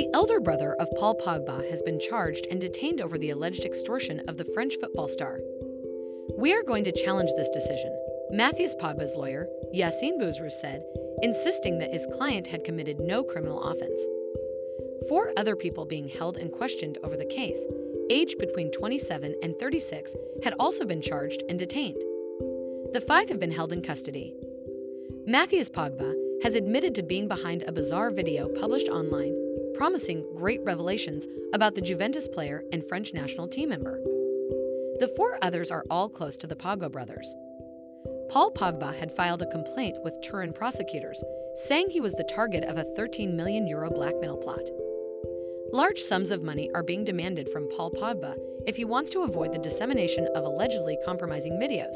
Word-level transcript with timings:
The 0.00 0.08
elder 0.14 0.40
brother 0.40 0.72
of 0.80 0.88
Paul 0.96 1.14
Pogba 1.14 1.68
has 1.68 1.82
been 1.82 2.00
charged 2.00 2.46
and 2.50 2.58
detained 2.58 3.02
over 3.02 3.18
the 3.18 3.28
alleged 3.28 3.66
extortion 3.66 4.26
of 4.30 4.38
the 4.38 4.46
French 4.46 4.76
football 4.80 5.08
star. 5.08 5.40
We 6.38 6.54
are 6.54 6.62
going 6.62 6.84
to 6.84 6.90
challenge 6.90 7.28
this 7.36 7.50
decision, 7.50 7.94
Mathias 8.30 8.74
Pogba's 8.76 9.14
lawyer, 9.14 9.46
Yassine 9.74 10.18
Bouzrou, 10.18 10.50
said, 10.50 10.82
insisting 11.20 11.78
that 11.80 11.92
his 11.92 12.06
client 12.16 12.46
had 12.46 12.64
committed 12.64 12.98
no 12.98 13.22
criminal 13.22 13.62
offense. 13.62 14.00
Four 15.06 15.34
other 15.36 15.54
people 15.54 15.84
being 15.84 16.08
held 16.08 16.38
and 16.38 16.50
questioned 16.50 16.96
over 17.04 17.18
the 17.18 17.26
case, 17.26 17.62
aged 18.08 18.38
between 18.38 18.72
27 18.72 19.34
and 19.42 19.58
36, 19.58 20.16
had 20.42 20.54
also 20.58 20.86
been 20.86 21.02
charged 21.02 21.42
and 21.50 21.58
detained. 21.58 22.00
The 22.94 23.04
five 23.06 23.28
have 23.28 23.38
been 23.38 23.52
held 23.52 23.70
in 23.70 23.82
custody. 23.82 24.32
Mathias 25.26 25.68
Pogba 25.68 26.14
has 26.42 26.54
admitted 26.54 26.94
to 26.94 27.02
being 27.02 27.28
behind 27.28 27.64
a 27.64 27.72
bizarre 27.72 28.10
video 28.10 28.48
published 28.48 28.88
online 28.88 29.36
promising 29.74 30.26
great 30.36 30.60
revelations 30.64 31.26
about 31.52 31.74
the 31.74 31.80
Juventus 31.80 32.28
player 32.28 32.64
and 32.72 32.86
French 32.88 33.12
national 33.14 33.48
team 33.48 33.68
member. 33.68 34.00
The 35.00 35.12
four 35.16 35.38
others 35.42 35.70
are 35.70 35.84
all 35.90 36.08
close 36.08 36.36
to 36.38 36.46
the 36.46 36.56
Pogba 36.56 36.92
brothers. 36.92 37.34
Paul 38.28 38.52
Pogba 38.52 38.94
had 38.94 39.10
filed 39.10 39.42
a 39.42 39.50
complaint 39.50 39.96
with 40.04 40.20
Turin 40.22 40.52
prosecutors, 40.52 41.22
saying 41.66 41.90
he 41.90 42.00
was 42.00 42.12
the 42.12 42.30
target 42.32 42.64
of 42.64 42.78
a 42.78 42.84
13 42.94 43.36
million 43.36 43.66
euro 43.66 43.90
blackmail 43.90 44.36
plot. 44.36 44.68
Large 45.72 46.00
sums 46.00 46.30
of 46.30 46.42
money 46.42 46.70
are 46.74 46.82
being 46.82 47.04
demanded 47.04 47.48
from 47.48 47.68
Paul 47.68 47.92
Pogba 47.92 48.36
if 48.66 48.76
he 48.76 48.84
wants 48.84 49.10
to 49.12 49.22
avoid 49.22 49.52
the 49.52 49.58
dissemination 49.58 50.28
of 50.34 50.44
allegedly 50.44 50.98
compromising 51.04 51.54
videos. 51.54 51.94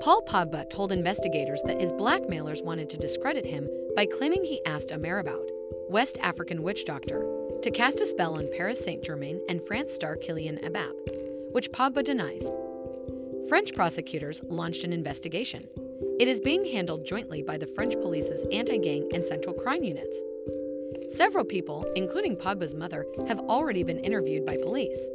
Paul 0.00 0.22
Pogba 0.22 0.68
told 0.68 0.90
investigators 0.90 1.62
that 1.66 1.80
his 1.80 1.92
blackmailers 1.92 2.62
wanted 2.62 2.90
to 2.90 2.98
discredit 2.98 3.46
him 3.46 3.68
by 3.94 4.06
claiming 4.06 4.42
he 4.42 4.64
asked 4.66 4.90
a 4.90 4.98
marabout, 4.98 5.48
West 5.92 6.16
African 6.22 6.62
witch 6.62 6.86
doctor, 6.86 7.22
to 7.60 7.70
cast 7.70 8.00
a 8.00 8.06
spell 8.06 8.38
on 8.38 8.48
Paris 8.56 8.82
Saint 8.82 9.04
Germain 9.04 9.38
and 9.50 9.62
France 9.62 9.92
star 9.92 10.16
Kylian 10.16 10.58
Mbappe, 10.64 11.52
which 11.52 11.70
Pogba 11.70 12.02
denies. 12.02 12.50
French 13.46 13.74
prosecutors 13.74 14.42
launched 14.44 14.84
an 14.84 14.94
investigation. 14.94 15.68
It 16.18 16.28
is 16.28 16.40
being 16.40 16.64
handled 16.64 17.04
jointly 17.04 17.42
by 17.42 17.58
the 17.58 17.66
French 17.66 17.92
police's 18.00 18.46
anti 18.50 18.78
gang 18.78 19.10
and 19.12 19.22
central 19.22 19.54
crime 19.54 19.84
units. 19.84 20.18
Several 21.14 21.44
people, 21.44 21.84
including 21.94 22.36
Pogba's 22.36 22.74
mother, 22.74 23.04
have 23.28 23.40
already 23.40 23.84
been 23.84 23.98
interviewed 23.98 24.46
by 24.46 24.56
police. 24.62 25.10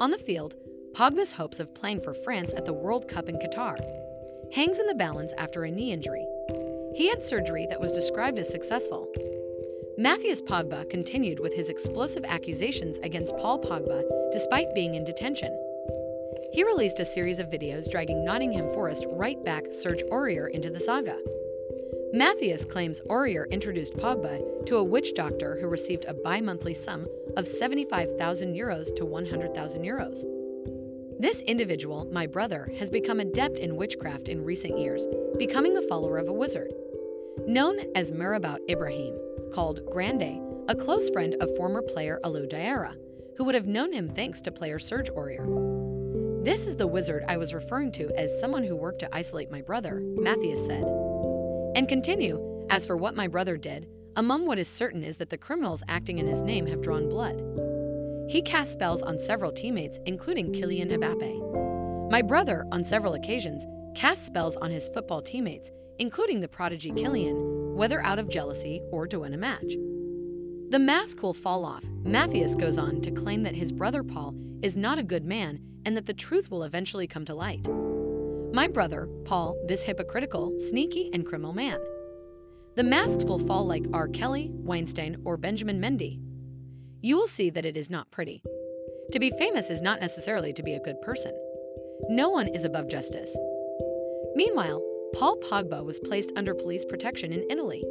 On 0.00 0.10
the 0.10 0.16
field, 0.16 0.54
Pogba's 0.94 1.34
hopes 1.34 1.60
of 1.60 1.74
playing 1.74 2.00
for 2.00 2.14
France 2.14 2.54
at 2.56 2.64
the 2.64 2.72
World 2.72 3.06
Cup 3.06 3.28
in 3.28 3.36
Qatar 3.36 3.76
hangs 4.54 4.78
in 4.78 4.86
the 4.86 4.94
balance 4.94 5.34
after 5.36 5.64
a 5.64 5.70
knee 5.70 5.92
injury. 5.92 6.24
He 6.94 7.10
had 7.10 7.22
surgery 7.22 7.66
that 7.68 7.82
was 7.82 7.92
described 7.92 8.38
as 8.38 8.48
successful, 8.48 9.12
Mathias 9.96 10.42
Pogba 10.42 10.90
continued 10.90 11.38
with 11.38 11.54
his 11.54 11.68
explosive 11.68 12.24
accusations 12.24 12.98
against 13.04 13.36
Paul 13.36 13.60
Pogba 13.60 14.02
despite 14.32 14.74
being 14.74 14.96
in 14.96 15.04
detention. 15.04 15.56
He 16.52 16.64
released 16.64 16.98
a 16.98 17.04
series 17.04 17.38
of 17.38 17.48
videos 17.48 17.88
dragging 17.88 18.24
Nottingham 18.24 18.68
Forest 18.70 19.06
right 19.10 19.42
back 19.44 19.66
Serge 19.70 20.02
Aurier 20.10 20.50
into 20.50 20.68
the 20.68 20.80
saga. 20.80 21.16
Mathias 22.12 22.64
claims 22.64 23.02
Aurier 23.02 23.48
introduced 23.52 23.94
Pogba 23.94 24.66
to 24.66 24.78
a 24.78 24.84
witch 24.84 25.14
doctor 25.14 25.56
who 25.60 25.68
received 25.68 26.06
a 26.06 26.14
bi 26.14 26.40
monthly 26.40 26.74
sum 26.74 27.06
of 27.36 27.46
75,000 27.46 28.52
euros 28.52 28.94
to 28.96 29.04
100,000 29.04 29.82
euros. 29.84 30.24
This 31.20 31.40
individual, 31.42 32.04
my 32.10 32.26
brother, 32.26 32.68
has 32.80 32.90
become 32.90 33.20
adept 33.20 33.60
in 33.60 33.76
witchcraft 33.76 34.28
in 34.28 34.44
recent 34.44 34.76
years, 34.76 35.06
becoming 35.38 35.74
the 35.74 35.86
follower 35.88 36.18
of 36.18 36.28
a 36.28 36.32
wizard. 36.32 36.72
Known 37.46 37.76
as 37.94 38.10
Marabout 38.10 38.60
Ibrahim, 38.70 39.18
called 39.52 39.84
Grande, 39.90 40.40
a 40.66 40.74
close 40.74 41.10
friend 41.10 41.36
of 41.42 41.54
former 41.56 41.82
player 41.82 42.18
Alou 42.24 42.50
Diarra, 42.50 42.94
who 43.36 43.44
would 43.44 43.54
have 43.54 43.66
known 43.66 43.92
him 43.92 44.08
thanks 44.08 44.40
to 44.40 44.50
player 44.50 44.78
Serge 44.78 45.10
Aurier. 45.10 46.42
This 46.42 46.66
is 46.66 46.76
the 46.76 46.86
wizard 46.86 47.22
I 47.28 47.36
was 47.36 47.52
referring 47.52 47.92
to 47.92 48.10
as 48.16 48.40
someone 48.40 48.64
who 48.64 48.74
worked 48.74 49.00
to 49.00 49.14
isolate 49.14 49.50
my 49.50 49.60
brother, 49.60 50.00
Mathias 50.16 50.66
said. 50.66 50.84
And 51.76 51.86
continue, 51.86 52.66
as 52.70 52.86
for 52.86 52.96
what 52.96 53.14
my 53.14 53.28
brother 53.28 53.58
did, 53.58 53.88
among 54.16 54.46
what 54.46 54.58
is 54.58 54.66
certain 54.66 55.04
is 55.04 55.18
that 55.18 55.28
the 55.28 55.36
criminals 55.36 55.84
acting 55.86 56.18
in 56.18 56.26
his 56.26 56.42
name 56.42 56.64
have 56.66 56.80
drawn 56.80 57.10
blood. 57.10 57.42
He 58.26 58.40
cast 58.40 58.72
spells 58.72 59.02
on 59.02 59.18
several 59.18 59.52
teammates, 59.52 59.98
including 60.06 60.54
Kylian 60.54 60.90
Mbappe. 60.90 62.10
My 62.10 62.22
brother, 62.22 62.64
on 62.72 62.84
several 62.84 63.12
occasions, 63.12 63.66
cast 63.94 64.24
spells 64.24 64.56
on 64.56 64.70
his 64.70 64.88
football 64.88 65.20
teammates, 65.20 65.70
including 65.98 66.40
the 66.40 66.48
prodigy 66.48 66.90
Kylian, 66.90 67.74
whether 67.74 68.02
out 68.02 68.18
of 68.18 68.28
jealousy 68.28 68.80
or 68.90 69.06
to 69.06 69.20
win 69.20 69.34
a 69.34 69.38
match. 69.38 69.74
The 70.70 70.78
mask 70.78 71.22
will 71.22 71.34
fall 71.34 71.64
off. 71.64 71.84
Mathias 72.02 72.54
goes 72.54 72.78
on 72.78 73.00
to 73.02 73.10
claim 73.10 73.42
that 73.44 73.54
his 73.54 73.72
brother 73.72 74.02
Paul 74.02 74.34
is 74.62 74.76
not 74.76 74.98
a 74.98 75.02
good 75.02 75.24
man 75.24 75.60
and 75.84 75.96
that 75.96 76.06
the 76.06 76.14
truth 76.14 76.50
will 76.50 76.64
eventually 76.64 77.06
come 77.06 77.24
to 77.26 77.34
light. 77.34 77.68
My 78.52 78.68
brother, 78.68 79.08
Paul, 79.24 79.56
this 79.66 79.82
hypocritical, 79.82 80.58
sneaky, 80.58 81.10
and 81.12 81.26
criminal 81.26 81.52
man. 81.52 81.78
The 82.76 82.84
masks 82.84 83.24
will 83.24 83.38
fall 83.38 83.66
like 83.66 83.86
R. 83.92 84.08
Kelly, 84.08 84.50
Weinstein, 84.52 85.18
or 85.24 85.36
Benjamin 85.36 85.80
Mendy. 85.80 86.20
You 87.02 87.16
will 87.16 87.26
see 87.26 87.50
that 87.50 87.66
it 87.66 87.76
is 87.76 87.90
not 87.90 88.10
pretty. 88.10 88.42
To 89.12 89.18
be 89.18 89.30
famous 89.30 89.70
is 89.70 89.82
not 89.82 90.00
necessarily 90.00 90.52
to 90.54 90.62
be 90.62 90.74
a 90.74 90.82
good 90.82 91.00
person. 91.02 91.32
No 92.08 92.30
one 92.30 92.48
is 92.48 92.64
above 92.64 92.88
justice. 92.88 93.36
Meanwhile, 94.34 94.82
Paul 95.16 95.36
Pogba 95.36 95.84
was 95.84 96.00
placed 96.00 96.32
under 96.34 96.54
police 96.54 96.84
protection 96.84 97.32
in 97.32 97.44
Italy. 97.48 97.84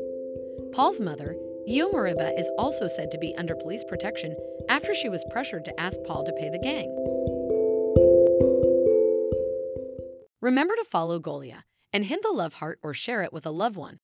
Paul's 0.74 1.00
mother, 1.00 1.38
Yeo 1.66 1.88
Moriba, 1.90 2.38
is 2.38 2.50
also 2.58 2.86
said 2.86 3.12
to 3.12 3.18
be 3.18 3.34
under 3.38 3.56
police 3.56 3.86
protection 3.86 4.36
after 4.68 4.94
she 4.94 5.08
was 5.08 5.24
pressured 5.32 5.64
to 5.66 5.80
ask 5.80 5.98
Paul 6.06 6.26
to 6.26 6.34
pay 6.34 6.50
the 6.50 6.60
gang. 6.60 6.90
Remember 10.42 10.76
to 10.76 10.84
follow 10.84 11.20
Golia 11.20 11.64
and 11.94 12.04
hit 12.04 12.22
the 12.24 12.32
love 12.32 12.56
heart 12.56 12.80
or 12.84 12.94
share 12.94 13.24
it 13.24 13.32
with 13.32 13.46
a 13.46 13.52
loved 13.52 13.78
one. 13.78 13.92